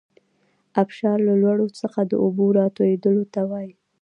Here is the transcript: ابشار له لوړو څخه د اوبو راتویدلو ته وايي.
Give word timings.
ابشار 0.81 1.17
له 1.27 1.33
لوړو 1.41 1.67
څخه 1.79 1.99
د 2.11 2.13
اوبو 2.23 2.45
راتویدلو 2.59 3.23
ته 3.33 3.41
وايي. 3.49 3.73